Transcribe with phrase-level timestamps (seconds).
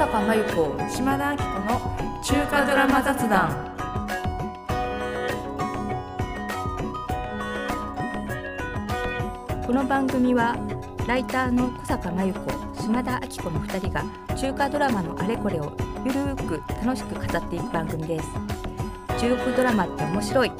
[0.00, 3.50] 坂真由子島田明子の中華ドラマ雑談。
[9.66, 10.56] この番組は
[11.06, 14.02] ライターの小坂真由子島田明子の2人が
[14.34, 15.70] 中華ドラマのあれこれを
[16.06, 18.30] ゆるく楽しく語っていく番組です。
[19.20, 20.50] 中国ドラマって面白い。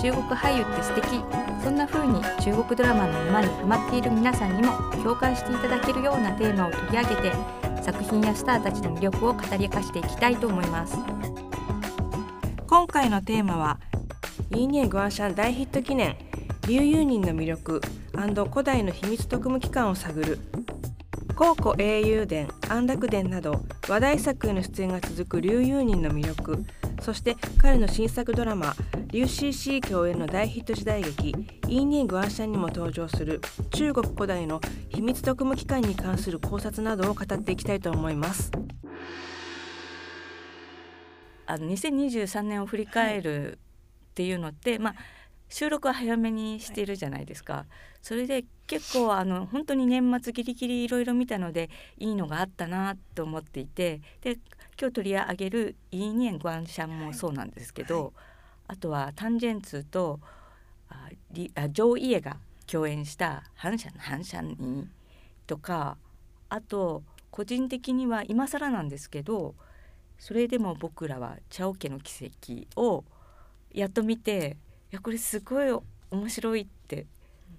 [0.00, 1.20] 中国俳優って素敵。
[1.64, 4.72] そんな風に中国ドラマの沼にハマっている皆さんにも
[5.02, 10.96] 共感していただけるようなテーマを取り上げて作品やスターたちの魅力を語り明かしていきたいと思います。
[12.66, 13.78] 今回のテーマは
[14.50, 16.16] イーニエ・グアンシャン大ヒット記念
[16.66, 17.82] 劉友人の魅力
[18.50, 20.38] 古代の秘密特務機関を探る。
[21.36, 26.64] 高古英雄伝安楽伝など話題作への出演が続く竜遊人の魅力。
[27.04, 28.74] そして彼の新作ドラマ
[29.12, 31.34] 「リュウシーシー共演の大ヒット時代劇
[31.68, 38.50] 「イーニー・グアンシャン」にも登場する中国古代の秘密特務機関に関する考察などを語っていきたいと思います。
[41.44, 43.58] あの2023年を振り返るっ
[44.14, 44.94] ていうのって、はい、まあ
[45.50, 47.64] 収録は早めにしているじゃないですか、はい、
[48.00, 51.68] それで結構あの本当に年末ギリギリいろいろ見たので
[51.98, 54.38] いいのがあったなと思っていてで
[54.78, 58.12] 今日取り上げる「イーニエン・グアンシャン」もそうなんですけど、はい、
[58.68, 60.20] あとはタンジェンツと
[60.88, 64.88] あリあジョー・イエが共演した「ハンシャン・ハンシャンに」
[65.46, 65.96] とか
[66.48, 69.54] あと個人的には今更なんですけど
[70.18, 73.04] それでも僕らはチャオ家の奇跡を
[73.72, 74.56] やっと見て
[74.92, 75.68] いやこれすごい
[76.10, 76.73] 面白いって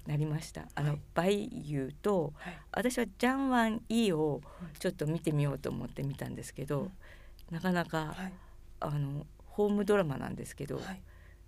[0.05, 0.67] なりました。
[0.75, 4.41] あの、はい、バイユーと、はい、私はジャンワンイーを
[4.79, 6.91] ちょっと見てみようと思って見たんですけど、
[7.51, 8.33] なかなか、はい、
[8.79, 11.01] あのホームドラマなんですけど、はい、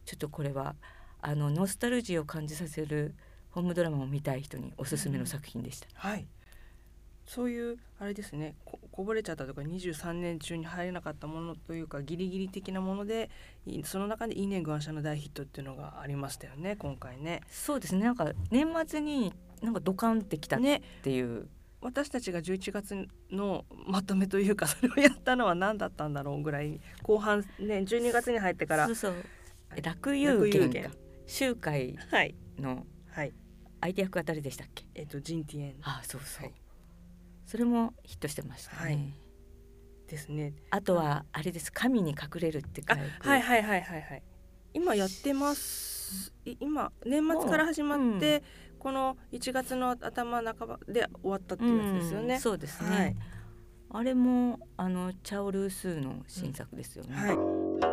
[0.06, 0.76] ちょっとこれは
[1.22, 3.16] あのノスタルジーを感じさせる
[3.52, 5.88] ホームドラマを見たい人におすすめの作品でした。
[6.04, 6.28] うん、はい
[7.28, 8.56] そういうあれですね
[8.92, 13.30] こぼれちゃったとか23年中に入れなかったものというかギリギリ的なもので
[13.84, 17.42] その中で「いいねグアンシャ」の大ヒットっていうのがありましたよね今回ね。
[17.50, 18.06] そうですね。
[18.06, 20.60] なんか年末になんかドカンってきたっ
[21.04, 21.50] ていう、ね、
[21.82, 28.90] 私たちが11月のまとめというか それをやったのは何だったんだろうぐらい後半ね12月に入ってから。
[29.84, 30.92] 楽遊券
[31.26, 31.98] 集会
[32.58, 32.86] の
[33.82, 34.86] 相手役は誰でしたっけ？
[34.96, 35.76] えっとジンティエン。
[35.82, 36.54] あそうそう、はい、
[37.48, 39.14] それもヒットしてましたね、はい、
[40.08, 40.54] ですね。
[40.70, 41.72] あとはあれです。
[41.72, 43.04] 神に隠れるって書いて。
[43.28, 44.24] はいはいはいはいはい。
[44.74, 46.34] 今やってます。
[46.60, 48.44] 今年末から始まって、
[48.80, 52.36] この1月の頭半ばで終わったっていうやつですよね。
[52.36, 53.16] うん、そうですね、はい、
[53.92, 57.16] あれもあのチャオルースーの新作ですよね。
[57.16, 57.88] うんは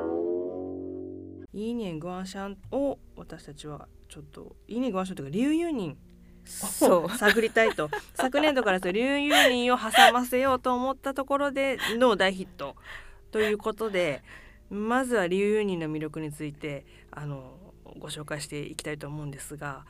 [1.55, 2.99] い、イーニェン・グアンシャンを。
[3.17, 5.99] 私たちはちょっとイーニェン・グアンシャンというかリュウユーニン
[6.82, 7.91] を 探りたいと。
[8.15, 12.77] 昨年度からリュウユーニンを挟ませようと思ったところでの大ヒット。
[13.31, 14.22] ということで
[14.71, 17.59] まずはリュウユーニンの魅力についてあの
[17.99, 19.84] ご紹介していきたいと思うんですが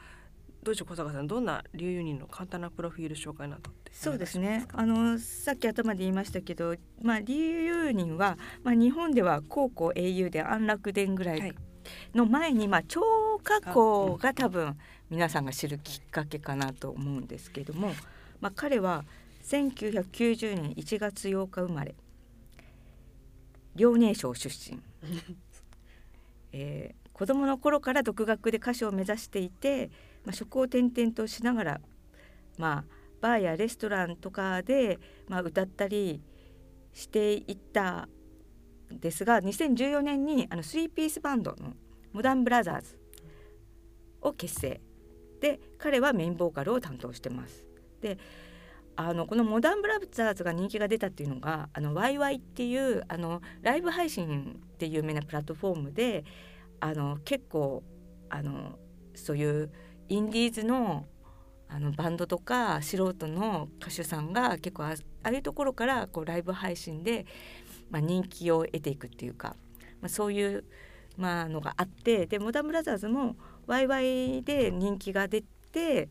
[0.64, 1.26] どうでしょう小坂さん。
[1.26, 4.66] どんな流ユニの簡単なプロフィール紹介などってそうですね。
[4.72, 11.54] あのさっき頭で言いましたけど、まあ、流ユニは、まあ、日本では高校英雄で安楽伝ぐらい
[12.14, 13.02] の前に、はい、まあ、超
[13.42, 14.76] 過去が多分
[15.10, 17.92] 皆さんが知るきっかけかなと思うんですけども、
[18.40, 19.04] まあ、彼は
[19.44, 21.94] 1990年1月8日生まれ
[23.76, 24.80] 遼寧省出身。
[26.52, 29.90] えー、子供の頃から独学で歌手を目指していて
[30.24, 31.80] まあ、職を転々としながら、
[32.58, 32.84] まあ、
[33.20, 34.98] バーやレストランとかで、
[35.28, 36.22] まあ、歌ったり
[36.92, 38.08] していった
[38.92, 41.74] んですが2014年にあの3ピースバンドの
[42.12, 42.98] モダンブラザーズ
[44.22, 44.80] を結成
[45.44, 47.66] で彼はメインボーカルを担当してます。
[48.00, 48.16] で
[48.96, 56.24] あのこのモダンブラザーズが人気が出たっていうのがあのワイワイっていうあのライブ配信って有名なプラットフォームで
[56.80, 57.82] あの結構
[58.30, 58.78] あの
[59.14, 59.70] そういう
[60.08, 61.04] インディーズの
[61.68, 67.26] あのバンドとか素人の歌手さんが結構ああいうところからこうライブ配信で、
[67.90, 69.56] まあ、人気を得ていくっていうか、
[70.00, 70.64] まあ、そういう、
[71.18, 73.36] まあ、のがあってでモダンブラザーズも
[73.66, 76.08] ワイワイで人気が出て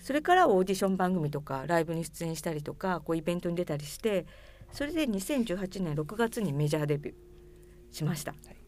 [0.00, 4.26] それからオーディション番組とかライブに出演したりとかこうイベントに出たりして
[4.72, 7.16] それで2018年6月にメジャーデビュー
[7.94, 8.32] しました。
[8.32, 8.62] はい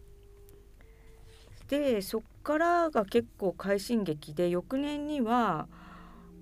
[1.69, 5.67] でそっからが結構快進撃で翌年には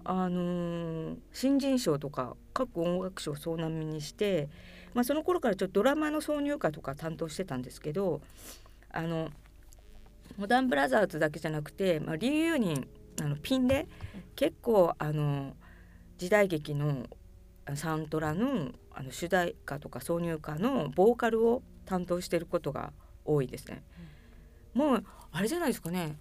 [0.05, 4.49] あのー、新人賞とか各音楽賞を総なみにして、
[4.95, 8.21] まあ、その頃からちょっとドラマの挿入歌とか担当してたんですけど
[8.91, 9.29] あの
[10.37, 12.88] モダンブラザーズだけじゃなくて、まあ、リユーニン
[13.20, 13.87] あのピンで
[14.37, 15.55] 結構あの
[16.19, 17.06] 時代劇の
[17.75, 22.93] サントラのあの主題歌とか挿入歌のボーカルを担当していることが
[23.25, 23.82] 多いですね。
[24.75, 26.19] もうあれじゃないですかね。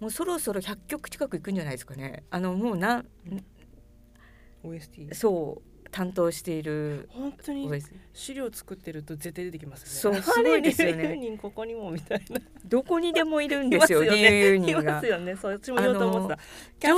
[0.00, 2.24] もうそろそろ100曲近くいくんじゃないですかね。
[2.30, 3.04] あのもうな
[4.62, 7.68] OST そう担当している本当に
[8.14, 10.20] 資料作ってると絶対出てきますよね。
[10.22, 11.16] そう すごいですよね。
[11.16, 12.40] 人ここにもみたいな。
[12.64, 15.06] どこにでもいるんですよ理由い人がます。
[15.06, 15.36] よね。
[15.36, 16.36] そう私も言おうと思って
[16.80, 16.88] た。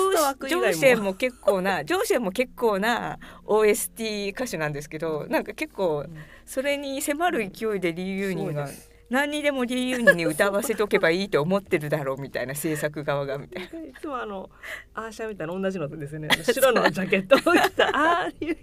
[0.48, 6.04] 上司も結構な上司も結構な OST 歌手なんですけどなんか結構
[6.44, 8.68] それに迫る勢いでリユーニンが
[9.12, 13.78] 何にでもリユーニンに 歌わせとけばいいと思ってるだろうみたいな制作側がみたいな。
[13.80, 14.48] いつもあの
[14.94, 16.28] アーシャみたいな同じのですね。
[16.42, 17.88] 白のジャケットを着た。
[17.94, 18.56] ああいう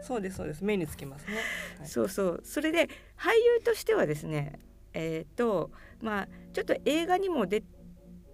[0.00, 0.62] そうですそうです。
[0.62, 1.34] 目につきますね、
[1.78, 1.88] はい。
[1.88, 2.40] そうそう。
[2.44, 4.60] それで俳優としてはですね
[4.94, 7.64] えっ、とまあちょっと映画にも出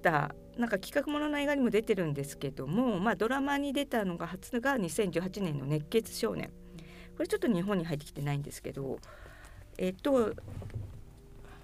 [0.02, 6.50] たなんか企画ものの映画にも出てるんですけども、まあ、ドラマに出たのが初が2018年の「熱血少年」
[7.16, 8.98] これちょっと日本に入ってきてないんですけど
[9.78, 10.34] えっ、と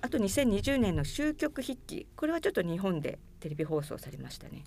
[0.04, 4.62] あと2020年の「終局筆記」これはちょっと日本でテレビ放送されましたね。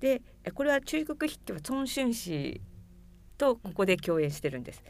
[0.00, 2.62] でえこれは中国筆記は孫春氏
[3.36, 4.82] とここで共演してるんです。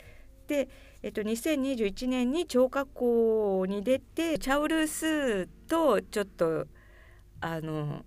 [0.46, 0.68] で、
[1.02, 6.68] えっと、2021年に張家口に出てチャウルースーとちょっと
[7.40, 8.04] あの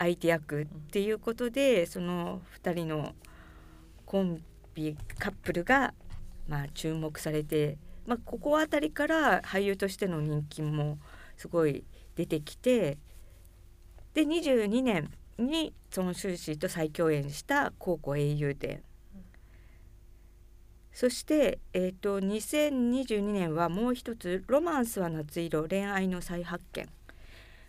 [0.00, 3.14] 相手役っていうことでその2人の
[4.04, 4.42] コン
[4.74, 5.94] ビカップルが、
[6.48, 10.98] まあ、注目されて、まあ、ここあたりから俳優としての人気も
[11.36, 12.98] すごい出てきて
[14.14, 18.82] で22年に孫春氏と再共演した「高校英雄伝」
[20.92, 26.88] そして、えー、と2022年はもう一つ「ロマンスは夏色恋愛の再発見」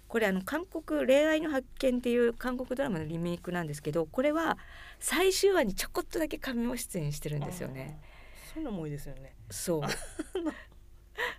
[0.07, 4.57] これあの韓国「恋愛の発見」っていう韓国ドラマのリメイクなんですけどこれは
[5.01, 7.99] 最終話にちょこっとだけ cameo 出演してるんですよね。
[8.57, 9.36] そういうのも多いですよね。
[9.51, 9.81] そう。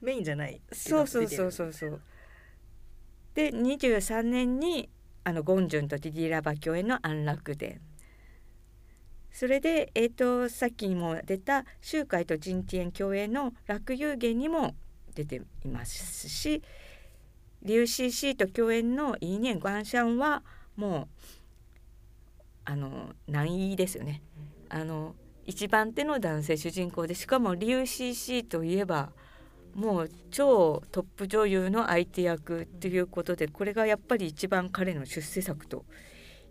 [0.00, 2.00] メインじゃないそうそうそうそうそう。
[3.34, 4.88] で23年に
[5.24, 7.80] あのゴンジュンとディディラバ共演の安楽伝。
[9.32, 14.74] それで、えー、とさっきにも出た周海とジンティエン共演の落遊芸にも
[15.14, 16.62] 出ていますし
[17.62, 20.42] リュウシーシーと共演のイーニェン・グァンシャンは
[20.76, 21.08] もう
[22.64, 24.22] あの難易ですよね。
[24.68, 25.14] あの
[25.48, 29.12] 一番手の男性主人公でしかもリュウシーシーといえば
[29.74, 35.86] もう超トップ女優の相手役ということでこれがやっぱり一番彼の出世作と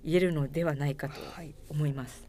[0.03, 1.53] 言えるのではないかとはい。
[1.69, 2.25] 思います。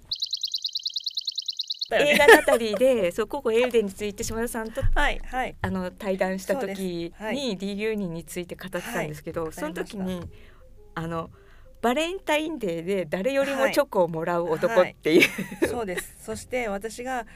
[1.89, 5.57] だよね映画語りで そうここエルデンについて島田さんとはいはい。
[5.63, 6.67] あの対談した時
[7.11, 7.23] です。
[7.23, 7.35] はい。
[7.37, 9.53] にリユーニンについて語ってたんですけど、はい。
[9.55, 10.21] その時に
[10.95, 11.31] あの
[11.81, 13.73] バレンタインデーで誰よりもはい。
[13.73, 16.17] チョコをもらう男っていう、そうです。
[16.21, 17.27] そして私が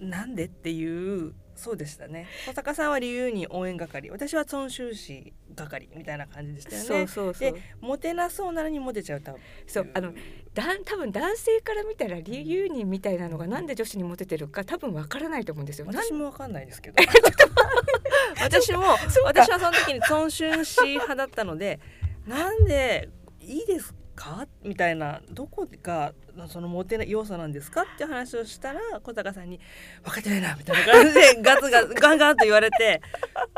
[0.00, 2.26] なんでっていうそうでしたね。
[2.46, 4.10] 小坂さんは理由に応援係。
[4.10, 6.86] 私は孫修士係みたいな感じでしたよね。
[6.86, 7.52] そうそうそう。
[7.52, 10.12] でモテなそうなのにモテちゃう多分そうあの
[10.52, 15.86] だん多分男性から見たらリユーニンみたいなのがなんで女子にモテてるか多分わからないと思うんですよ。
[15.86, 16.96] 私もわかんないですけど。
[18.40, 18.82] 私も
[19.24, 21.78] 私はその時に孫春氏派だったので
[22.26, 23.08] なんで
[23.44, 24.46] いいですか？
[24.62, 26.12] みたいなどこが
[26.48, 27.82] そのモテな要素なんですか？
[27.82, 29.60] って話をしたら小坂さんに
[30.04, 33.00] 「分かってないな」みたいな感じで ガツガツガンガンと言われて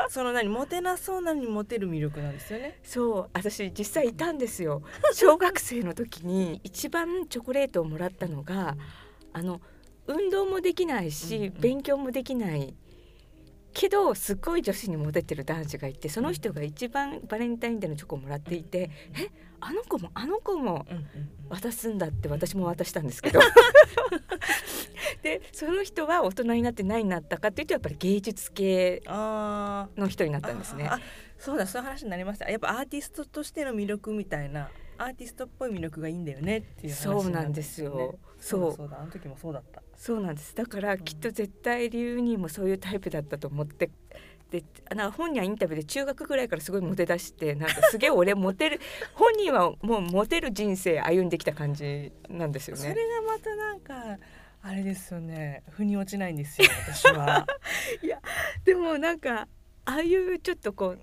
[0.09, 2.79] その何モテなそうなのにモテる魅力なんですよね？
[2.83, 4.81] そう私実際いたんですよ。
[5.13, 8.75] 小学生の時に一番チョコレートをもらったのが
[9.33, 9.61] あの
[10.07, 12.73] 運動もできないし、勉強もできない
[13.77, 19.29] けどすっごい女子にモテてる男子がいてその人が一番バレンタインデーのチョコをもらっていて、え
[19.59, 20.87] あの子もあの子も
[21.47, 23.39] 渡すんだって私も渡したんですけど。
[25.21, 30.89] でその人は大人になって何になったかっていうとやっぱり芸術系の人になったんですね。
[31.37, 32.49] そうだそういう話になりました。
[32.49, 37.95] やっぱアーティストとしての魅力みたいなアーティストっぽい魅力がいいんだよねっていう話そうになんですよ。
[37.95, 40.55] ねそうそうだあの時もそうだったそうなんです。
[40.55, 43.89] だからきっと絶対流にもそういうタイプだったと思って
[44.51, 44.63] で
[44.95, 48.79] な本人はインタビューで中学ぐらいからすごいモテ出してなんかすげえ俺モテる
[49.13, 53.01] 本人はもうモテる人生歩んできた感じなんですよそれね。
[53.15, 54.17] がまたなんか
[54.61, 55.63] あれですよね。
[55.69, 57.45] 腑に落ちないんですよ私は。
[58.63, 59.47] でもなんか
[59.85, 60.99] ああいうちょっとこう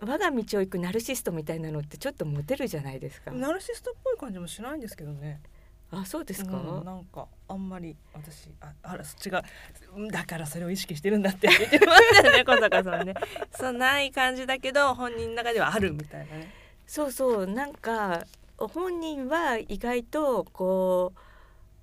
[0.00, 3.30] 我が道を行くナルシストみたいなのってちょっとモテるじゃないですか。
[3.30, 5.40] ナルシストっぽい感じもしないんですけどね
[5.90, 11.46] あそうですか、うんなんかあんまり私ああら違うだからそれを意識してるんだって。
[11.46, 13.14] 言ってましたよね小坂さんね。
[13.52, 16.52] そうない感じだけど本人の中ではあるみたいなね。
[16.86, 17.46] そうそう。
[17.46, 18.26] なんか
[18.58, 21.12] 本人は意外とこ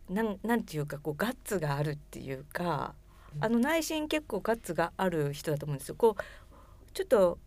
[0.09, 2.93] なんなんていうかこうガッツがあるっていうか
[3.39, 5.95] あの内心結構ガッツがある人だと思うんですよ。
[5.95, 7.39] こうちょっと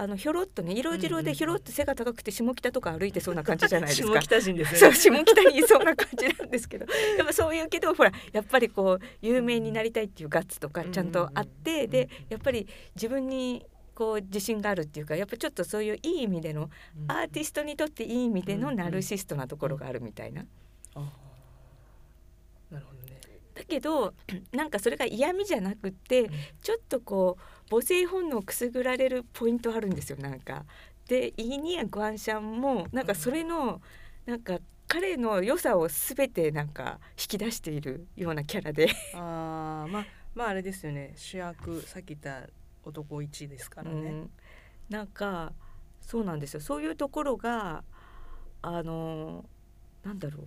[0.00, 4.12] あのひょろっとね色白でひょろっと背が高くて下北とか歩いてそうな感じじゃないですか。
[4.12, 4.96] 下北人ですそうね。
[4.96, 6.86] 下北にいそうな感じなんですけど。
[7.18, 16.70] やっぱそういうけどほらやっぱりこう有名になりたいっていうガッツとかちゃんとあってうんでやっぱり自分にこう自信があるっていうかやっぱちょっとそういういい意味での
[17.08, 20.44] アーティストにとっていい意味でのナルシストなところがあるみたいな。
[22.70, 22.97] なるほど
[23.68, 24.14] けど
[24.52, 26.30] なんかそれが嫌味じゃなくって
[26.62, 30.64] ちょっとこう母性本能をくすぐられるポイントあるんですよなんか。
[31.06, 33.80] でイーニア・グアンシャンもなんかそれの
[34.26, 34.58] なんか
[34.88, 38.88] 彼の良さを全てなんか引き出しているようなキャラで。
[39.14, 41.12] ああまあまああれですよね。
[41.16, 42.48] 主役さっき言った
[42.84, 44.10] 男一ですからね。
[44.10, 44.30] うん、
[44.88, 45.52] なんか
[46.00, 46.60] そうなんですよ。
[46.60, 47.84] そういうところが
[48.62, 49.44] あの
[50.04, 50.46] なんだろう。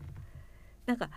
[0.86, 1.10] なんか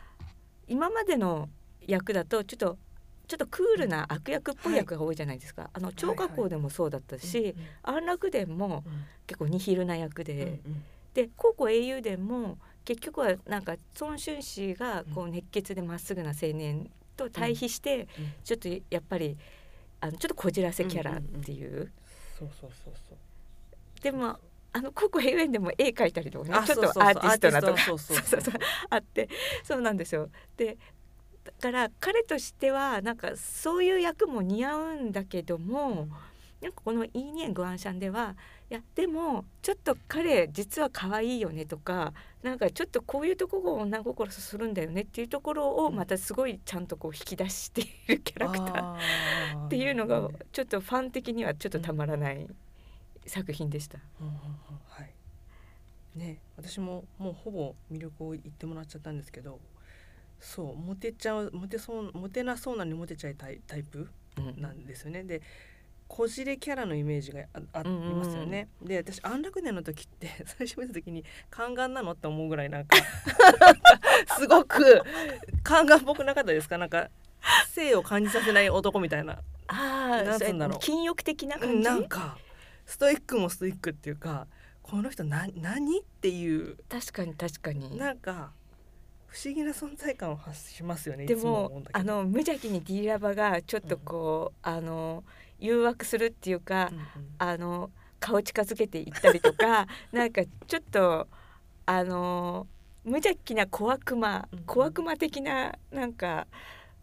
[0.66, 1.48] 今までの
[1.86, 2.78] 役だとちょっと
[3.26, 8.84] ちょっとクールな悪役っぽい役が多いじゃないですか、あの超過校でもそうだったし、安楽伝も
[9.26, 10.60] 結構ニヒルな役で、
[11.14, 18.06] で高校英雄伝も結局はなんか孫春氏がこう熱血でまっすぐな青年と対比して、うん
[18.44, 19.38] ちょっとやっぱり
[20.00, 21.90] あのちょっとこじらせキャラっていう。
[22.38, 24.02] そうそうそうそう。
[24.02, 24.38] でも
[24.74, 27.80] あの高校平園でも絵描いたりとかねあちょっとアーティストなとか
[28.90, 29.30] あって
[29.62, 30.28] そうなんですよ。
[30.58, 30.76] で
[31.44, 36.08] だから彼としてはなんかそういう役も似合うんだけども、
[36.60, 38.34] なんかこの「イーニエン・グアンシャン」では
[38.70, 52.46] いやでもちょっと彼実は可愛いよねとかなんかちょっとこういうところが女心するんだよねっていうところをまたすごいちゃんとこう引き出しているキャラクターーっていうのがちょっとファン的にはちょっとたまらない
[53.26, 53.98] 作品でした。
[54.20, 54.40] うんうんうん
[54.86, 55.14] はい。
[56.14, 59.60] ね私ももうほぼ魅力を言ってもらっちゃったんですけど
[60.40, 65.24] そうモテちゃうモテそうモテなそうなのにモテちゃいタイタイプうんなんですよね。
[65.24, 65.40] で
[66.06, 68.68] こじれキャラのイメージがああありうんうんうんますよね。
[68.82, 72.96] で私安楽年の時って 最初見た時に宦官なのって思うぐらいなんか
[74.38, 75.02] すごく
[75.66, 76.78] 宦官っぽくなかったですか？
[76.78, 77.08] なんか
[77.68, 81.82] 性を感じさせない男みたいなああ、なんつうんだろう禁欲的なうん感じ。
[81.84, 82.38] なんか
[82.86, 84.46] ストイックもストイックっていうか
[84.82, 86.00] この人な何？
[86.00, 87.96] っていう確かに確かに。
[87.96, 88.52] なんか
[89.34, 95.24] 不思議な存在感を発しますよねでもあの無邪気にディーラバがちょっとこう、あの
[95.58, 97.04] 誘惑するっていうか、うんうん。
[97.38, 101.26] あの顔近づけていったりとか なんかちょっと
[101.84, 102.68] あの
[103.02, 104.64] 無邪気な小悪魔うんうん。
[104.66, 106.46] 小悪魔的ななんか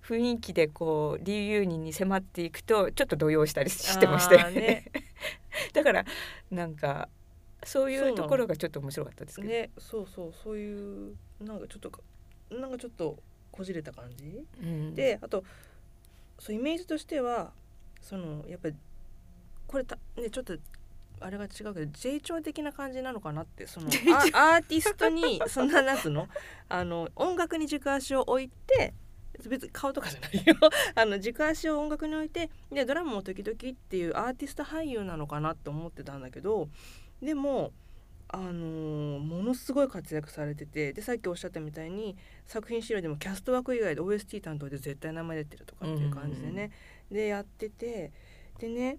[0.01, 4.61] 雰囲気でこうリユーニンに迫っていくとちょっと動揺したりしてましたよね。
[4.61, 4.91] ね。
[5.73, 6.05] だから
[6.49, 7.09] なんか
[7.63, 9.49] そういそうところがちょっと面白かったですけど。
[9.49, 11.99] ねそうそうそういうなんかちょっとか
[12.51, 13.17] なんかちょっと
[13.51, 14.45] こじれた感じ？
[14.61, 15.43] うん、であと
[16.39, 17.51] そうイメージとしては
[18.01, 18.75] そのやっぱり
[19.67, 20.57] これたねちょっと
[21.19, 23.87] あれが違うけど J 調的な感じなのかなってその
[24.33, 26.27] あアーティストに そんななんつうの？
[26.67, 28.93] あの音楽に軸足を置いて
[29.47, 30.55] 別に顔とかじゃないよ。
[30.95, 36.69] あの軸足を音楽に置いてでドラムも時々っていうアーティスト俳優なのかなって思ってたんだけど
[37.21, 37.71] でも
[38.33, 46.71] あのーものすごい活躍されててでさっきおっしゃったみたいに作品資料でもキャスト枠以外で OST 担当で絶対名前出てるとかっていう感じでね、
[47.11, 48.11] でやってて
[48.57, 48.97] でね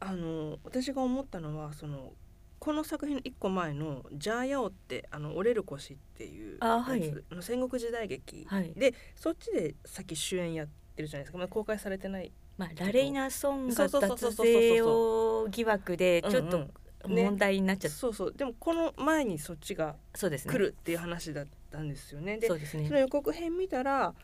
[0.00, 2.12] あのー私が思ったのはその
[2.60, 7.00] この作品の一個前の「ジャーヤオ」ってあの折れる腰っていうあはい。
[7.30, 8.72] の戦国時代劇、はい。
[8.74, 16.68] でそっちでさっき主演やってるじゃないですか、まだ公開されてないまあ、ラレイナ・ソンが脱税を疑惑でちょっと
[17.08, 18.32] 問題になっちゃった、そうそう。
[18.32, 22.38] でもこの前にそっちが来るっていう話だったんですよね。
[22.38, 22.86] でそうですね。
[22.86, 24.14] その予告編見たら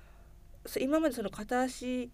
[0.80, 2.10] 今までその片足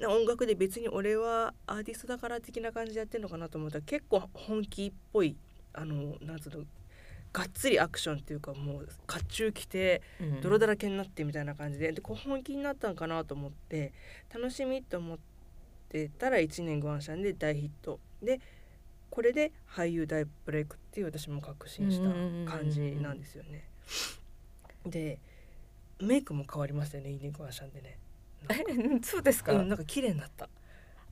[0.00, 5.36] な音楽で別に俺はアーティストだから的な感じでやってるのかなと思ったら結構本気っぽい
[5.72, 6.64] あのなんつうの
[7.32, 11.92] がっつりアクションっていうかもう甲冑着てうん泥だらけになってみたいな感じで。
[11.92, 13.92] でこう本気になったんかなと思って
[14.34, 15.18] 楽しみと思っ
[15.88, 18.00] てたら1年グアンシャンで大ヒット。
[18.22, 18.40] で
[19.10, 22.08] これで俳優大ブレイクっていう私も確信した
[22.50, 23.68] 感じなんですよね。
[24.86, 25.18] で
[26.00, 27.98] メイクも変わりましたよねイーネグアンシャンでね。
[28.48, 30.48] えそうですか、うん、なんか綺麗になった。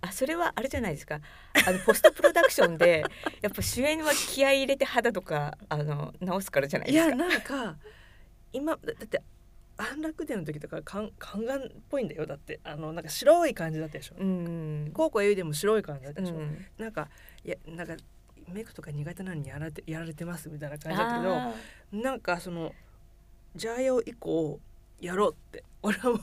[0.00, 1.20] あそれはあれじゃないですか
[1.66, 3.04] あのポストプロダクションで
[3.42, 7.78] やっぱ主演は気合い入れて肌とかあの直すからじゃないいやですかなんか
[8.52, 9.22] 今だだって
[9.78, 14.16] 安楽伝の時とかかん宦官っぽいんだよだってあのなんか白い感じだったでしょ。
[14.18, 16.36] うん高校 A でも白い感じだったでしょ。
[16.36, 17.08] うんなんか
[17.44, 17.96] いやなんか
[18.48, 21.52] メイクとか苦手なのにやられてやられてますみたいな感じだけどあ
[21.92, 22.74] なんかその
[23.54, 24.58] ジャーヤを以降
[25.00, 26.20] やろうって俺はもう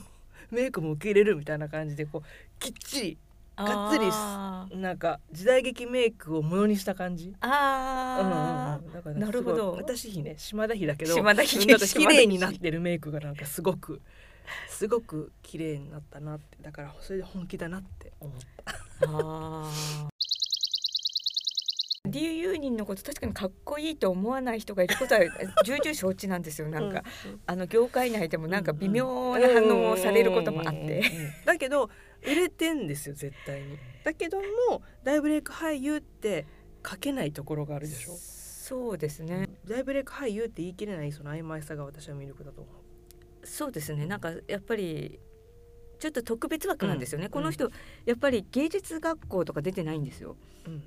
[0.50, 3.18] メイクも受け入れるみたいな感じでこうきっちり
[3.56, 7.34] がっつりなんか時代劇メイクをものにした感じ。
[7.40, 8.92] あー、うんうんうん。
[8.92, 9.72] だからなるほど。
[9.72, 14.02] 私比ね島田比だけど島田比うんなんか島田比綺麗になってるメイクがなんかすごく
[14.68, 16.58] すごく綺麗になったなって。
[16.60, 18.32] だからそれで本気だなって思っ
[18.64, 18.74] た。
[19.08, 20.16] あー。
[22.08, 25.22] リュウユーニンのこと確かにかっこいいと思わない人がいることは
[25.64, 27.02] 重々承知なんですよなんか、
[27.46, 31.02] あの業界内でもなんか微妙な反応をされることもあって、うんうんうんうん。
[31.44, 31.90] だけど
[32.22, 33.78] 売れてんですよ絶対に。
[34.04, 34.38] だけど
[34.70, 36.46] も大ブレイク俳優って
[36.88, 38.12] 書けないところがあるでしょ？
[38.14, 39.48] そうですね。
[39.64, 43.46] 大ブレイク俳優って言い切れないその曖昧さが私は魅力だと思う。
[43.46, 44.06] そうですね。
[44.06, 45.20] なんかやっぱり
[45.98, 47.30] ちょっと特別枠なんですよね、うん。
[47.30, 47.70] この人
[48.04, 50.36] やっぱり芸術学校とか出てないんですよ。
[50.66, 50.80] うんうん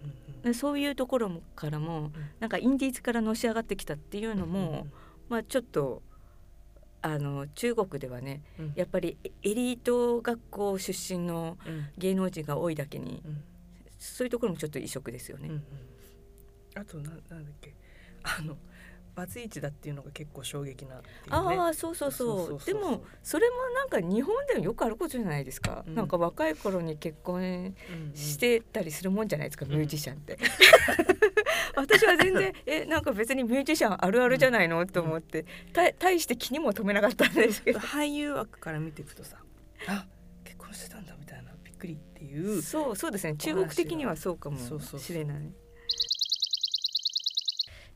[0.44, 4.88] でそういうところからもなんかインディーズからのし上がってきたっていうのも、
[5.28, 6.02] まあちょっと
[7.02, 8.74] あの中国ではねうん。
[8.76, 11.88] やっぱりエリート学校出身のうん。
[11.98, 13.44] 芸能人が多いだけにうん。
[13.98, 15.50] そういうところもちょっと異色ですよね。
[15.50, 15.64] うんうん。
[16.76, 17.74] あとななんだっけ。
[18.24, 18.58] あの
[19.16, 21.02] バツイチだっていうのが結構衝撃なね。
[21.30, 22.66] ああそうそうそう。
[22.66, 25.96] でもそれもなんか日本でもよくあることじゃないですか、うん。
[25.96, 27.76] なんか若い頃に結婚
[28.14, 29.72] してたりするもんじゃないですか、うん。
[29.72, 30.38] ミュージシャンって。
[31.80, 37.80] 私は全然えなんか別にミュージシャンあるあるじゃないの、と思ってた大して気にも留めなかったんですけど。
[37.80, 39.38] 俳優枠から見ていくとさ
[39.88, 40.06] あ
[40.44, 42.62] 結婚してたんだみたいなびっくりっていう。
[42.62, 43.36] そうそうですね。
[43.36, 45.52] 中国的にはそうかもしれない。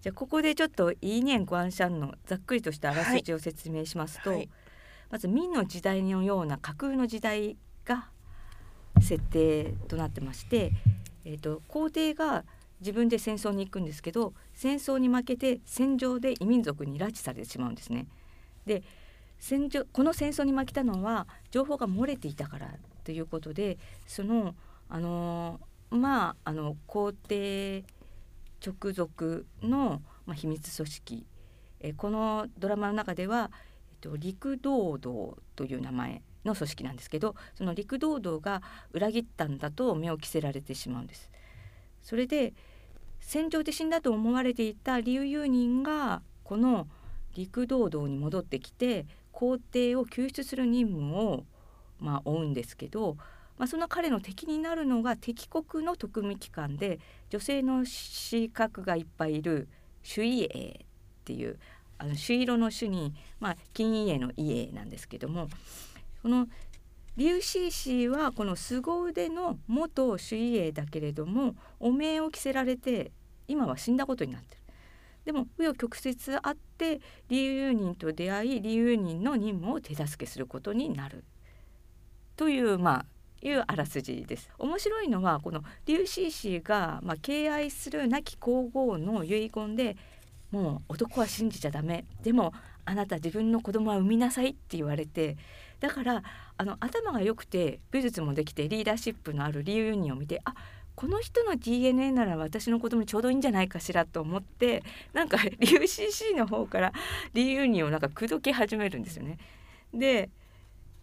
[0.01, 4.49] じゃあここでちょっとイーニェン・グアンシャンのざっくりとしたあらすじを説明しますと、はい。
[5.09, 8.09] まず明の時代のような架空の時代が
[8.99, 10.71] 設定となってまして、
[11.23, 12.43] えー、と皇帝が
[12.83, 18.07] 自分で戦争に行くんですけど戦争に負けて戦場で異民族に拉致されてしまうんですね。
[18.65, 18.83] で
[19.39, 24.53] 戦場この戦争に負けたのは情報が漏れていたからということでその
[24.89, 27.83] あのまああの皇帝
[28.65, 31.25] 直属の、まあ、秘密組織
[31.79, 33.51] えこのドラマの中では、
[33.91, 41.29] えっと、陸道道という名前の組織なんですけどその陸道道が裏切ったんだと目を着せられてしまうんです。
[42.01, 42.53] それで
[43.25, 46.87] 戦場で死んだと思われていたリュウユーニンがこの
[47.35, 51.45] 陸道道に戻ってきて皇帝を救出する任務を、
[51.99, 53.17] まあ、負うんですけど、
[53.57, 59.67] まあ、その彼の敵になるのが敵国の特務機関で女性の資格がいっぱいいる
[60.03, 60.85] 朱衣衛っ
[61.23, 61.57] ていう
[61.97, 65.47] あの朱色の朱に、まあ、金家の家なんですけども
[66.21, 66.47] この
[67.15, 73.11] 劉シーシーはこの凄腕の元朱衣衛だけれども汚名を着せられて
[73.47, 74.61] 今は死んだことになってる。
[75.25, 76.99] でも紆余曲折あって
[77.29, 81.23] リウユーニンと出会いリウユーニンの任務を手助けすることになる。
[82.35, 83.05] というまあ
[83.45, 84.49] いうあらすじです。
[84.57, 89.97] 面白いのはこのリュウシーシーが、まあ、敬愛する亡き皇后の遺言で
[90.51, 92.05] もう男は信じちゃダメ。
[92.23, 92.53] でも
[92.85, 95.37] あなた自分の子供は産みなさいって言われて
[95.83, 96.23] だから
[96.55, 100.55] あの頭が良くて武術もできてリーダーシップのあるリュウユニを見てあ
[100.95, 106.93] この人の DNA なら私の子供にちょうどいいんじゃないかしらと思ってなんか UCC の方から
[107.33, 109.39] リユニをなんか口説き始めるんですよね。
[109.93, 110.29] で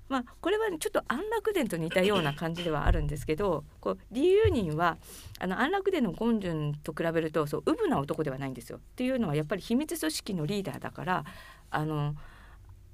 [0.09, 4.97] まあこれはちょっと安楽伝と似たような感じではあるんですけどこうリュウユニンは
[5.41, 8.79] あの安楽伝のゴンジュンと比べるとそうウブな男ではないんですよ。
[8.79, 11.25] っていうのはやっぱり秘密組織のリーダーだから
[11.71, 12.15] あの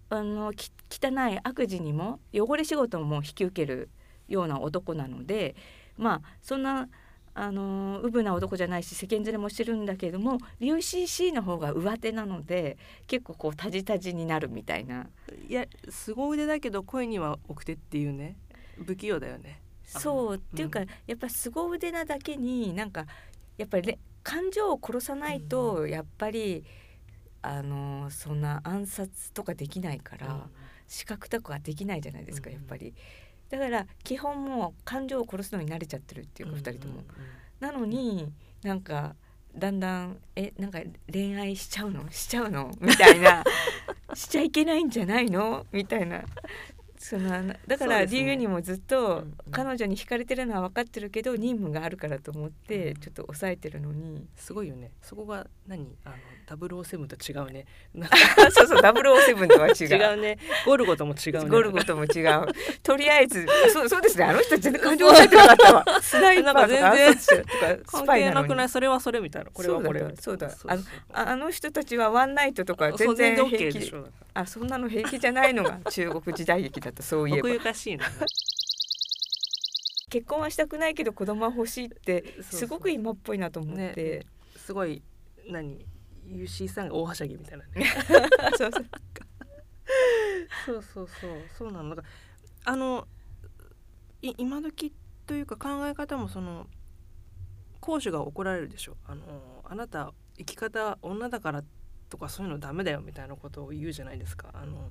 [0.09, 3.91] あのき汚い悪事にも汚れ仕事も引き受ける
[4.29, 5.57] ような男なので
[5.97, 6.89] まあそんな
[7.39, 15.07] あのウブな男じゃないし世間連れもしてるんだけれども UCC の方が上手なので結構こうタジタジになるみたいな。
[15.49, 18.37] いや凄腕だけど恋には奥手っていうね。
[18.85, 19.61] 不器用だよね。
[19.85, 23.07] そううんっていうか、やっぱ凄腕なだけになんか
[23.57, 26.65] やっぱりれ感情を殺さないとやっぱり、
[27.49, 30.49] あのそんな暗殺とかできないから、
[30.89, 32.95] 視覚とかできないじゃないですか、うんやっぱり。
[33.49, 37.05] だから基本もう感情を殺すのに慣れちゃってるっていうか、二人とも。
[37.61, 38.33] なのに
[38.63, 39.15] なんか
[39.57, 40.81] だんだんえなんか
[41.11, 42.11] 恋愛しちゃうの？
[42.11, 42.71] しちゃうの？
[42.81, 43.45] みたいな
[44.15, 45.67] しちゃいけないんじゃないの？
[45.73, 46.25] みたいな
[46.99, 47.31] その
[47.67, 48.21] だからそうですね。
[48.21, 52.95] 理由にもずっと彼女に惹かれてるのは分かってるけど任務があるからと思ってうん。
[52.97, 54.27] ちょっと抑えてるのに。
[54.37, 54.91] すごいよね。
[55.03, 55.97] そこが何？
[56.05, 56.17] あの
[56.69, 57.67] 007と違うね。
[58.51, 59.75] そうそう007とは違う。
[59.87, 60.39] 違うね。
[60.65, 61.49] ゴルゴとも違うね。
[61.49, 62.47] ゴルゴとも違う。
[62.83, 64.25] とりあえずあそうそうですね。
[64.25, 66.01] あの人全然感情抑えてなかったわ。
[66.01, 68.69] スナイパーとかなんか全然とかス関パイなくない？
[68.69, 69.51] それはそれみたいな。
[69.51, 70.01] これはこれ。
[70.21, 70.79] そうだそうだ。
[71.13, 73.93] ああの人たちはワンナイトとか全然平気。
[74.35, 77.49] あそんなの平気じゃないのが中国時代劇だったそういえば。
[77.49, 78.07] ら奥ゆかしいな。
[80.11, 83.83] 結婚はしたくないけど子供は欲しいってすごく今っぽいなと思って、
[84.21, 84.27] ね。
[84.57, 85.03] すごい
[85.49, 85.85] 何
[86.27, 87.87] ？UC さんが大はしゃぎみたいなね。
[88.57, 88.87] そうそう。
[90.65, 91.31] そうそうそう。
[91.59, 91.91] そうなの。
[91.95, 92.09] だか
[92.65, 93.07] らあの
[94.23, 94.93] い今時
[95.27, 96.67] というか考え方もその
[97.81, 98.97] 講師が怒られるでしょ。
[99.07, 99.23] あの
[99.65, 101.65] あなた生き方女だから
[102.09, 104.51] とかそういうのダメだよみたいなことを言うじゃないですか。
[104.55, 104.89] あの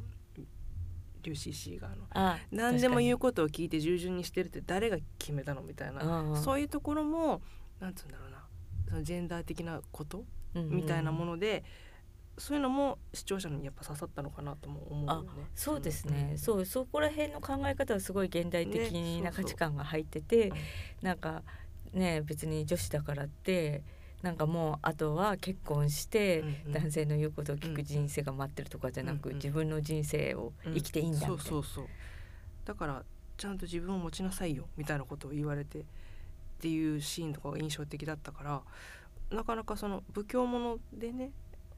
[1.26, 2.06] リュウシーシーがあの。
[2.12, 6.36] あ何でも言ううことを聞いて従順にしてるって誰が決めたのみたいな。
[6.36, 7.42] そういうところも
[7.80, 8.46] なんつうんだろうな。
[8.90, 10.24] そのジェンダー的なこと？
[10.54, 11.66] みたいなものので、
[12.38, 15.30] そういうのも視聴者にやっぱ刺さったのかなとも思うよね。
[15.54, 20.56] そうですね、うんそうそこら辺の考え方はすごい現代的ねそうそうな価値観が入ってて、うん。
[21.02, 21.44] なんか
[21.92, 23.84] ね別に女子だからって
[24.26, 31.64] なんかもうあとは結婚して、男性の言うことを聞く人生が待ってるとかじゃなく、自分の人生を生きていいんだそうそう
[32.66, 33.04] だから
[33.38, 35.84] ちゃんと自分を持ちなさいよみたいなことを言われてっ
[36.60, 38.62] ていうシーンとかが印象的だったから
[39.30, 41.30] なかなかその仏教ものでね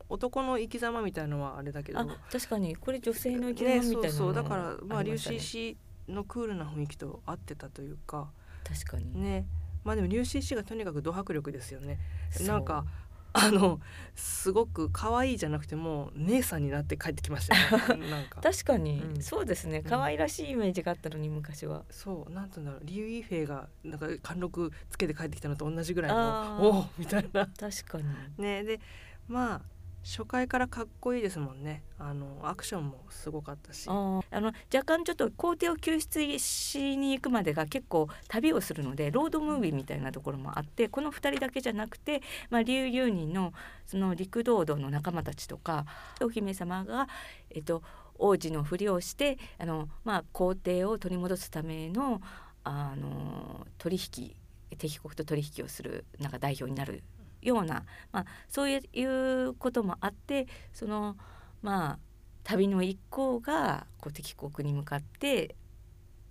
[0.08, 2.00] 男の生き様みたいのはあれだけど。
[2.00, 2.78] あ確かに。
[2.78, 5.40] これ女性の生きね様みたいなのそうそうだからまあリュウりしたね。
[5.40, 8.30] シーシーのクールな雰囲気と合ってたというか。
[8.64, 9.46] 確かに、ね
[9.88, 11.98] まあでもリュウシーシーがとにかくド迫力ですよね。
[12.46, 12.86] なんか
[13.32, 13.80] あの
[14.16, 18.10] すごく可愛いじゃなくてもう姉さんになって帰ってきましたよね。
[18.12, 18.42] なんか。
[18.42, 19.22] 確かに、うん。
[19.22, 19.80] そうですね。
[19.80, 19.84] ん。
[19.84, 22.34] 可愛らしいイメージがあったのに昔は、そう。
[22.34, 27.48] なんて言うんだろうリュウ・イーフェイがなんか貫禄つけて帰ってきたのと同じぐらいのおおみたいな。
[27.48, 28.04] 確かに。
[28.38, 28.82] ねで
[29.30, 29.62] まあ
[30.08, 31.84] 初回からかっこいいですもんね。
[32.00, 33.90] あのアクションもすごかったし。
[33.90, 43.52] あの若干ちょっと皇帝を救出しに行くまでが結構旅をするのでロードムービーみたいなところもあってこの2人だけじゃなくて、まあ、劉裕仁の
[43.86, 45.86] その陸道道の仲間たちとか
[46.22, 47.10] お姫様が、
[47.50, 47.84] えっと、
[48.18, 52.22] 王子のふりをしてあの、まあ、皇帝を取り戻すための
[52.64, 54.36] あの取引
[54.78, 57.04] 敵国と取引をするなんか代表になる
[57.48, 61.16] ような、まあ、そういうこともあってその
[61.62, 62.00] まあ
[62.44, 65.56] 旅の一行がこう敵国に向かって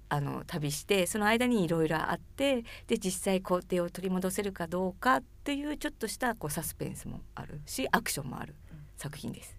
[0.09, 8.55] あの旅してその間にいろいろあってで実際皇帝を取り戻せるかどうかっていうちょっとしたこうサスペンスもあるしアクションもある
[8.97, 9.57] 作品です。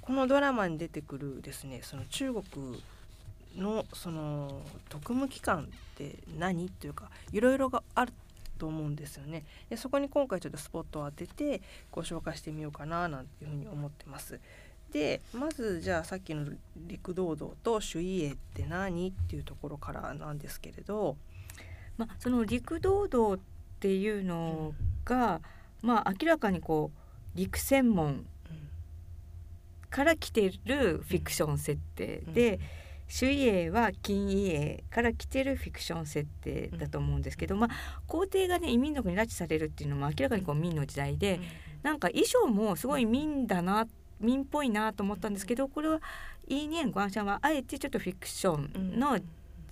[0.00, 2.44] このドラマに出てくるですねその中国
[3.56, 5.66] のその特務機関っ
[5.96, 6.66] て何？
[6.66, 8.12] っていうかいろいろがある
[8.58, 9.44] と思うんですよね。
[9.68, 14.40] でそこに今回ちょっとスポットを当ててご紹介してみようかななんていうふうに思ってます。
[14.92, 21.16] でまずじゃあさっきの陸道道と主位営って何っていうところからなんですけれど、
[21.98, 23.38] まあ、その陸道道っ
[23.80, 24.72] ていうの
[25.04, 25.40] が、
[25.82, 28.24] まあ、明らかにこう陸専門
[29.90, 32.60] から来てるフィクション設定で、
[33.08, 41.40] 主位営は金位営から来てるフィクション設定だと思うんですけど、まあ、皇帝がね移民族に拉致されるっていうのも明らかにこう明の時代で、
[41.82, 43.86] なんか衣装もすごい明だな
[44.20, 46.00] 明っぽいなと思ったんですけどこれは
[46.48, 49.18] イーニエン・グアンシャンはあえてちょっとフィクションの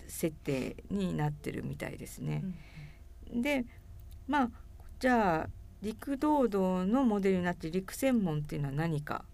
[0.06, 2.44] 設定になってるみたいですね。
[3.32, 3.64] で
[4.28, 4.50] まあ
[5.00, 5.48] じゃあ
[5.82, 9.24] 陸道道のモデルになって陸専門っていうのは何か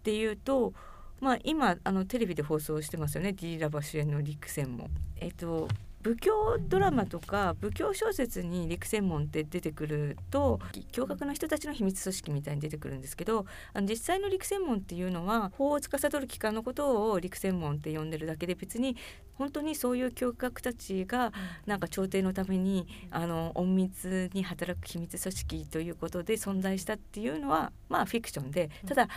[0.00, 0.72] っていうと、
[1.20, 4.90] まあ、今あのテレビで放送してますよね D ラバ主演の陸専門。
[5.16, 5.68] えっと
[6.06, 10.60] 仏教ドラマとか仏教小説に陸専門って出てくると
[10.92, 18.96] 教学の人たちの秘密組織みたいに出てくるんですけどあの実際の陸専門っていうのは法を司る機関のことを陸専門って呼んでるだけで別に
[19.34, 21.32] 本当にそういう教学たちが
[21.66, 29.08] なんか朝廷のためにあの隠密に働く秘密組織ということで存在したっていうのはまあフィクションでただ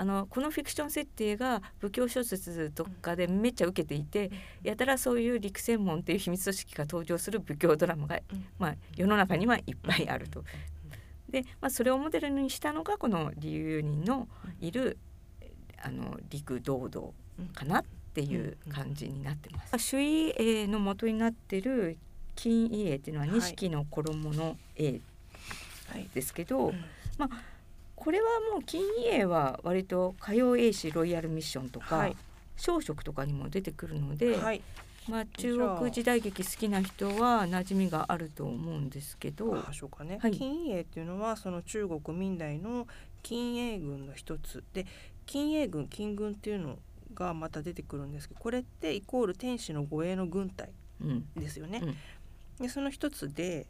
[0.00, 4.30] あのこのフィクション設定が仏教小説とかでめっちゃ受けていて
[4.62, 8.20] やたらそういう陸専門っていう秘密組織が登場する仏教ドラマが、
[8.60, 10.44] まあ、世の中にはいっぱいあると。
[11.28, 14.28] で、まあ、それをモデルにしたのがこの理由人の
[14.60, 14.98] いる
[15.82, 17.12] あの陸道道
[17.52, 17.84] かなっ
[18.14, 19.76] ていう感じになってます。
[19.80, 21.98] 主位営の元になってる
[22.36, 23.40] 金位営っていうのははい。
[23.40, 25.00] 錦の衣の営
[25.88, 26.08] はい。
[26.14, 26.84] ですけど、うん。
[27.18, 27.42] まあ
[28.08, 32.16] これはもう金位営は割と火曜英史ロイヤルミッションとか、はい。
[32.56, 34.62] 小食とかにも出てくるので、はい。
[35.10, 40.32] まあ、中国時代劇好きな人は馴染みがあると思うんですけどあそうかね、はい。
[40.32, 42.86] 金英っていうのはその中国明代の
[43.22, 44.64] 金英軍の一つ。
[44.72, 44.86] で
[45.26, 46.78] 金英軍金軍っていうの
[47.12, 50.70] がまた出てくるんですけどこれってイコール天使の護衛の軍隊
[51.02, 51.28] うん。
[51.36, 51.82] ですよね。
[51.82, 51.86] う
[52.62, 52.64] ん。
[52.64, 53.66] でその一つで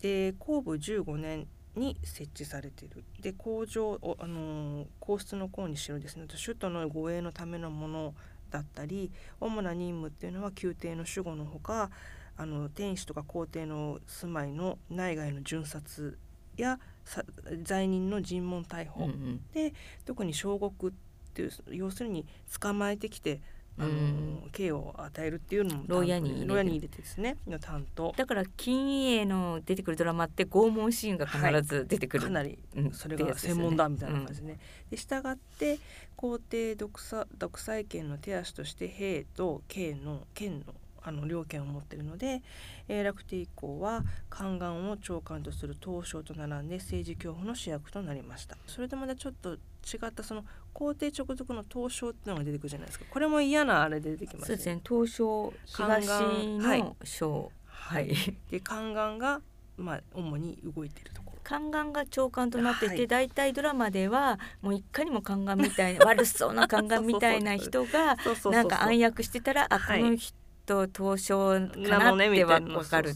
[0.00, 3.04] で後部15年に設置されている。
[3.20, 6.26] で工場をあのー皇室の功にしろですね。
[6.28, 8.14] 首都の護衛のためのもの
[8.50, 9.10] だったり
[9.40, 11.90] 主な任務っていうのは宮廷の守護のほか
[12.36, 16.18] あの天使とか皇帝の住まいの内外の巡察
[16.56, 17.24] やさ
[17.62, 19.72] 罪人の尋問逮捕、うんうん。
[20.04, 20.94] 特に小国っ
[21.34, 22.26] ていう要するに
[22.60, 23.40] 捕まえてきて
[23.78, 24.50] あの、うん。
[24.52, 27.36] 刑を与えるっていうのも牢屋に牢屋に入れてですね。
[27.46, 28.14] の担当。
[28.16, 32.92] だから金英の出てくるドラマって拷問シーンが必ず出てくる、かなりうん。
[32.92, 34.58] それが専門だみたいな感じでね。
[34.90, 35.78] で従って
[36.16, 40.74] 皇帝独裁独裁権の手足として兵と刑の権の
[41.06, 42.42] あの両権を持っているので、
[42.88, 48.56] えー、楽天以降は宦官を長官とする東証と並んで政治恐怖の主役となりました。
[48.66, 53.04] それでまたちょっと違ったその皇帝直属の東証っていうのが出てくるじゃないですか。
[53.08, 54.80] これも嫌なあれで出てきますそうですね。
[54.86, 58.06] 東証東の省はい、
[58.50, 59.42] で宦官が
[59.76, 61.38] まあ主に動いているところ。
[61.44, 63.06] 宦官が長官となっていて、はい。
[63.06, 68.16] 大体ドラマではもういかにも宦官みたいな 悪そうな宦官みたいな人が
[68.50, 70.00] なんか暗躍してたらあはい。
[70.00, 73.14] この人東証かなってわわかる。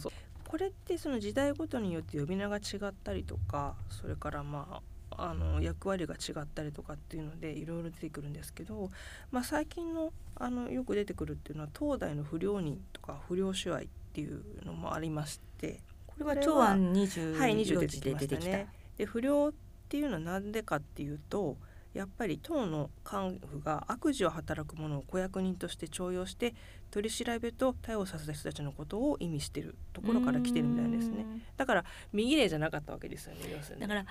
[0.48, 4.80] これってその時代ごとによって呼び名が違ったりとかそれからまあ
[5.18, 8.90] あの役割が違ったりとかっていうのでいろいろ出てくるんですけど、
[9.30, 13.80] まあ、最近のあのよく出てくるっていうのは東大の不良人とか不良手合っ
[14.12, 16.92] ていうのもありましてこれは長安
[17.38, 18.36] はい24 20出時てきました。
[18.36, 18.68] たね。
[18.96, 19.52] で不良っ
[19.88, 21.56] ていうのは何でかっていうと
[21.94, 26.54] やっぱり党の幹部が悪事を働く者を子役人として重用して
[26.90, 31.26] 取り調べと逮捕させた人たちのことを意味してるところから来てるみたいですね
[31.56, 33.40] だから右例じゃなかったわけですよね
[33.80, 34.06] だから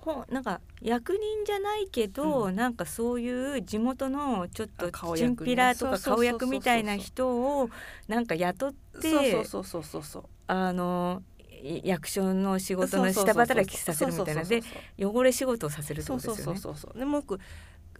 [0.00, 7.68] ほなんか役人じゃないけど、うなんかそういう地元のちょっとチンピラとか顔役みたいな人を
[8.08, 11.22] なんか雇ってそうそうそうそうあの
[11.62, 14.44] い役所の仕事の下働きさせるみたいな。
[14.44, 14.62] で
[14.98, 16.60] 汚れ仕事をさせるってそうそうことですよね。
[16.60, 17.22] そうそうそうでも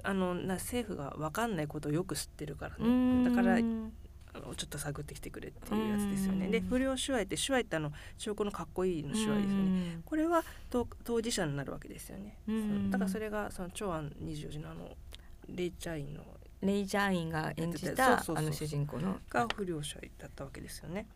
[0.02, 2.88] あのな政府が分かんないことをよく知ってるからね。
[2.88, 3.24] ん。
[3.24, 3.58] だから
[4.32, 6.48] あのちょっと探ってきてくれっていうやつですよね。
[6.48, 9.94] でうん不良手話って手話ってあの証拠のかっこいいの手話ですよね。
[9.96, 12.38] うんこれは当当事者になるわけですよね。
[12.48, 14.96] うんだからそれがその長安24時のあの
[15.48, 16.24] レイチャインの
[16.62, 21.06] レイジャーインが演じたあの主人公のが不良者だったわけですよね。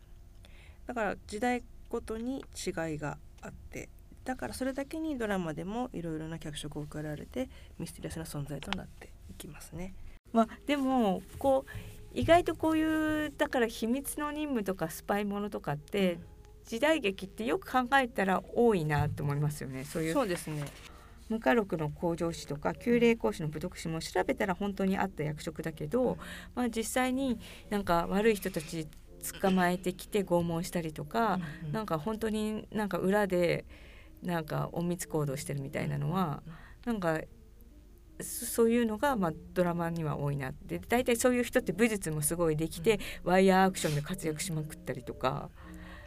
[0.87, 3.89] だから時代ごとに違いがあって
[4.23, 7.47] だからそれだけにドラマでもいろいろな脚色を加えられて
[7.77, 9.93] ミステリアスな存在となっていきますね。
[10.33, 11.71] まあでもこう
[12.15, 16.17] 意外とこういうだから秘密の任務とかスパイものとかって、
[16.65, 19.83] 時代劇ってよく考えたら多いなと思いますよね。
[19.83, 20.63] そういうそうですね。
[21.27, 26.17] 無家禄の工場史とか旧霊講師の武徳史も調べたら本当にあった役職だけど、
[26.53, 28.87] まあ、実際になんか悪い人たち
[29.41, 31.39] 捕まえてきて拷問したりとか、
[31.71, 33.65] なんか本当になんか裏で
[34.21, 36.43] なんか隠密行動してるみたいなのは、
[36.85, 37.19] なんか
[38.21, 40.79] そそういうのがまあドラマには多いなって。
[40.79, 45.49] 大体そういう人って武術もすごいできて、ワイヤーアクションで活躍しまくったりとか、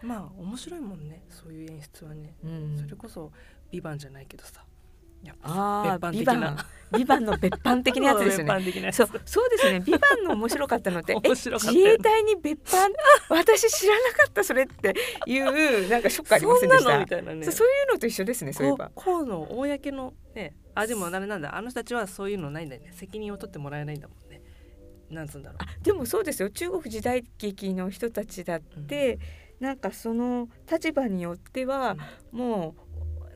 [0.02, 1.24] まあ面白いもんね。
[1.28, 2.36] そういう演出はね。
[2.44, 2.78] うん。
[2.78, 3.32] それこそ
[3.70, 4.64] 「ビバンじゃないけどさ
[5.42, 6.56] ああビバン
[6.96, 8.92] ビバンの別版的なやつですよね。
[8.92, 9.80] そうそうですね。
[9.80, 12.90] ビバンの面白かったのって、 え面自衛隊に別班？
[13.28, 14.94] 私知らなかったそれって
[15.26, 17.04] いうなんかショックありませんでしそんなの？
[17.04, 17.06] たみ。
[17.06, 18.52] たいなねそうそういうのと一緒ですね。
[18.52, 18.90] そういえば。
[18.94, 24.40] こうの公のねあでもあれなんだあの人たちはそういうのないんだよね責任を取ってもらえないんだもんね
[25.10, 26.48] なんつうんだろうあでもそうですよ。
[26.48, 29.18] 中国時代劇の人たちだって、
[29.60, 31.96] なんかその立場によっては、
[32.30, 32.87] もう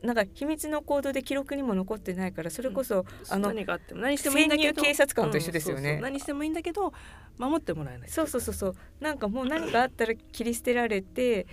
[0.03, 5.81] なんか秘密の行動で記録にも残ってないからそれこそ、あの何があっても何してもいいんだけど警察官と一緒ですよね。
[5.81, 6.93] うんそうそう何してもいいんだけど
[7.37, 8.09] 守ってもらえない。
[8.09, 8.75] そうそうそうそう。
[8.99, 11.47] なんかもう何かあったら切り捨てられて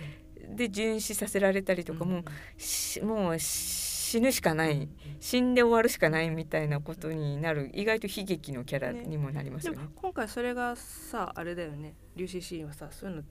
[0.49, 2.23] で殉死させられたりとか、もう
[2.61, 4.89] しもう死ぬしかない
[5.21, 9.85] 死んで終わるしかないみたいなことになる意外と悲劇のキャラにもなりますでよね。
[9.85, 11.95] も今回それがさあれだよね。
[12.17, 13.23] リュウシーンはさそういうの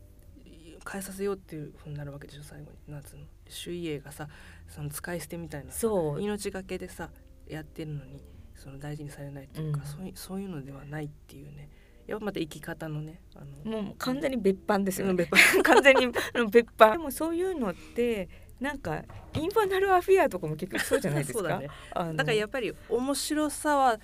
[0.90, 2.92] 変えさせようっていうふうになるわけでしょ最後に。
[2.92, 3.24] なんつうの。
[3.48, 4.28] 周囲映がさ
[4.70, 6.22] その使い捨てみたいなさそう。
[6.22, 7.10] 命がけでさ
[7.46, 8.22] やってるのに
[8.54, 9.86] その大事にされないっていうか、うん。
[9.86, 11.68] そういそういうのではないっていうね。
[12.06, 15.10] やっぱまた生き方のねあのもう完全に別班ですよね。
[15.10, 15.62] うん別班。
[15.74, 16.06] 完全に
[16.50, 16.92] 別班。
[16.92, 18.28] でもそういうのって
[18.60, 19.04] なんか
[19.34, 21.38] インファナルアフィアとかも結局そうじゃないですか。
[21.40, 21.68] そうだね。
[21.68, 24.00] からやっぱり面白さは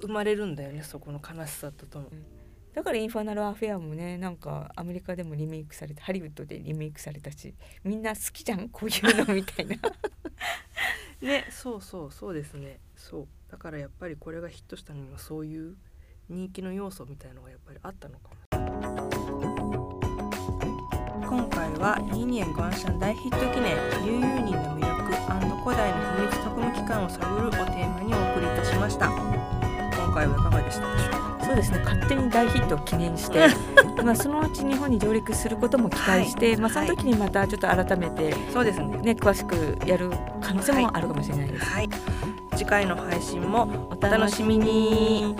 [0.00, 2.10] 生まれるんだよねそこの悲しさととも。
[2.10, 2.37] に
[2.74, 7.54] だからインファナルアフェアもねなんかアメリカでもリメイクされてハリウッドでリメイクされたし
[7.84, 9.76] みんな好きじゃんこういうのみたいな。
[11.20, 12.78] ねそうそうそうですね。
[12.96, 13.26] そう。
[13.50, 15.74] だからやっぱりこれがヒットしたのにはそういう
[16.28, 18.36] 人気の要素みたいのがやっぱりあったのかも。
[21.28, 24.98] 今回はイーニエン・グアンシャン大ヒット記念リュウユーニンの魅力
[25.68, 29.67] 古代の秘密特務機関を探るをテーマにお送りいたしました。
[30.08, 31.44] 今回はいかがでしたでしょうか？
[31.44, 33.46] そうですね勝手に大ヒットを記念して
[34.02, 38.96] まあそのうち日本に上陸することも期待して、まあその時にまたちょっと改めてそうですね。
[38.98, 41.66] ね詳しくやる可能性もあるかもしれないです。
[41.66, 41.88] はい。
[42.56, 45.36] 次回の配信もお楽しみに。